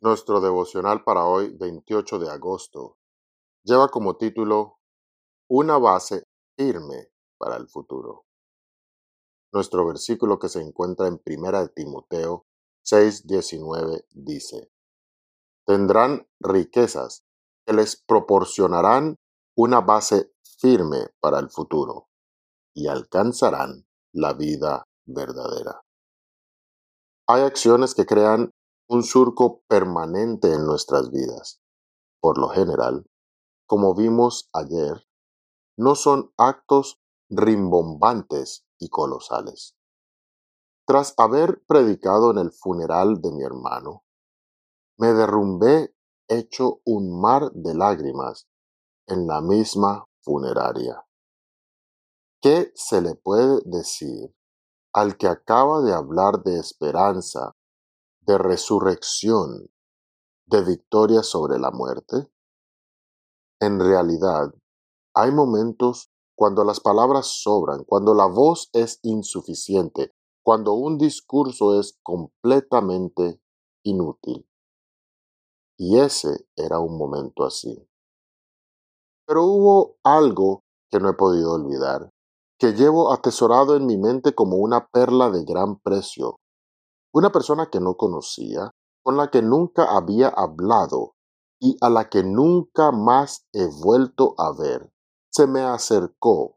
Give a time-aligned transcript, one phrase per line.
[0.00, 2.96] Nuestro devocional para hoy, 28 de agosto,
[3.62, 4.78] lleva como título
[5.50, 6.24] Una base
[6.56, 8.24] firme para el futuro.
[9.52, 12.46] Nuestro versículo que se encuentra en 1 Timoteo
[12.82, 14.70] 6:19 dice,
[15.66, 17.22] Tendrán riquezas
[17.66, 19.16] que les proporcionarán
[19.58, 22.08] una base firme para el futuro
[22.74, 25.83] y alcanzarán la vida verdadera.
[27.26, 28.50] Hay acciones que crean
[28.86, 31.58] un surco permanente en nuestras vidas.
[32.20, 33.06] Por lo general,
[33.66, 35.08] como vimos ayer,
[35.78, 39.74] no son actos rimbombantes y colosales.
[40.86, 44.04] Tras haber predicado en el funeral de mi hermano,
[44.98, 45.94] me derrumbé
[46.28, 48.48] hecho un mar de lágrimas
[49.06, 51.06] en la misma funeraria.
[52.42, 54.34] ¿Qué se le puede decir
[54.94, 57.56] al que acaba de hablar de esperanza,
[58.20, 59.68] de resurrección,
[60.46, 62.30] de victoria sobre la muerte?
[63.60, 64.54] En realidad,
[65.14, 70.12] hay momentos cuando las palabras sobran, cuando la voz es insuficiente,
[70.44, 73.40] cuando un discurso es completamente
[73.84, 74.48] inútil.
[75.76, 77.88] Y ese era un momento así.
[79.26, 82.13] Pero hubo algo que no he podido olvidar,
[82.58, 86.36] que llevo atesorado en mi mente como una perla de gran precio.
[87.12, 88.70] Una persona que no conocía,
[89.02, 91.14] con la que nunca había hablado
[91.60, 94.92] y a la que nunca más he vuelto a ver,
[95.30, 96.56] se me acercó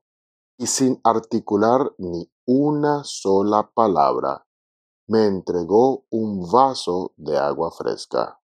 [0.58, 4.48] y sin articular ni una sola palabra,
[5.08, 8.40] me entregó un vaso de agua fresca.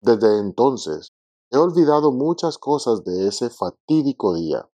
[0.00, 1.08] Desde entonces
[1.50, 4.68] he olvidado muchas cosas de ese fatídico día,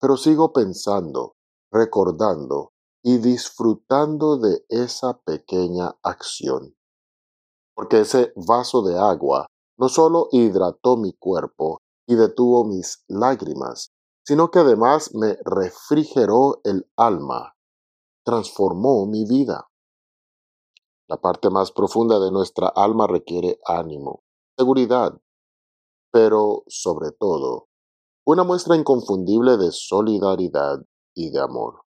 [0.00, 1.36] pero sigo pensando,
[1.72, 6.76] recordando y disfrutando de esa pequeña acción.
[7.74, 9.46] Porque ese vaso de agua
[9.78, 13.92] no solo hidrató mi cuerpo y detuvo mis lágrimas,
[14.26, 17.54] sino que además me refrigeró el alma,
[18.24, 19.68] transformó mi vida.
[21.08, 24.22] La parte más profunda de nuestra alma requiere ánimo,
[24.58, 25.18] seguridad,
[26.12, 27.67] pero sobre todo,
[28.30, 30.84] una muestra inconfundible de solidaridad
[31.14, 31.86] y de amor.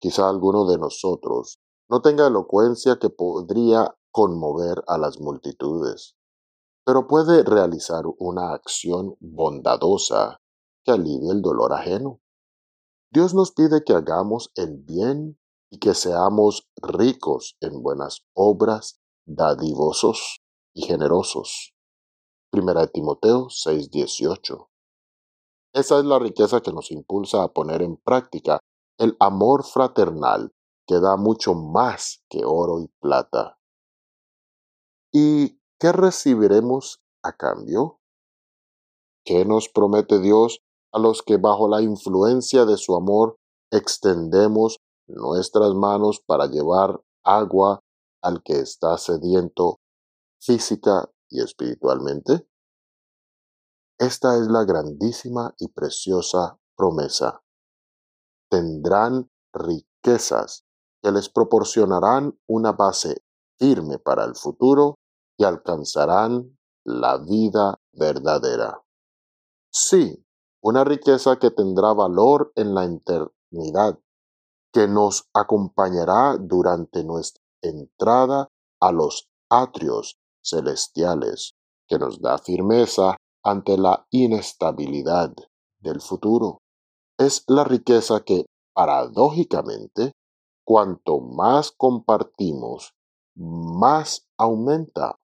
[0.00, 6.16] Quizá alguno de nosotros no tenga elocuencia que podría conmover a las multitudes,
[6.86, 10.38] pero puede realizar una acción bondadosa
[10.86, 12.22] que alivie el dolor ajeno.
[13.10, 15.38] Dios nos pide que hagamos el bien
[15.70, 20.40] y que seamos ricos en buenas obras, dadivosos
[20.72, 21.74] y generosos.
[22.50, 24.71] Primera de Timoteo 6:18.
[25.74, 28.60] Esa es la riqueza que nos impulsa a poner en práctica
[28.98, 30.52] el amor fraternal
[30.86, 33.58] que da mucho más que oro y plata.
[35.12, 38.00] ¿Y ¿qué recibiremos a cambio?
[39.24, 40.60] ¿Qué nos promete Dios
[40.92, 43.36] a los que bajo la influencia de su amor
[43.70, 47.80] extendemos nuestras manos para llevar agua
[48.22, 49.80] al que está sediento
[50.38, 52.46] física y espiritualmente?
[54.02, 57.40] Esta es la grandísima y preciosa promesa.
[58.50, 60.64] Tendrán riquezas
[61.00, 63.22] que les proporcionarán una base
[63.60, 64.96] firme para el futuro
[65.38, 68.82] y alcanzarán la vida verdadera.
[69.70, 70.26] Sí,
[70.64, 74.00] una riqueza que tendrá valor en la eternidad,
[74.72, 78.48] que nos acompañará durante nuestra entrada
[78.80, 81.54] a los atrios celestiales,
[81.86, 85.34] que nos da firmeza ante la inestabilidad
[85.80, 86.58] del futuro.
[87.18, 90.12] Es la riqueza que, paradójicamente,
[90.64, 92.94] cuanto más compartimos,
[93.34, 95.16] más aumenta.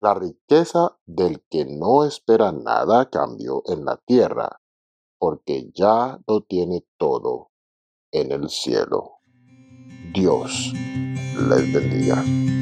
[0.00, 4.60] La riqueza del que no espera nada a cambio en la tierra,
[5.18, 7.50] porque ya lo tiene todo
[8.10, 9.18] en el cielo.
[10.12, 12.61] Dios les bendiga.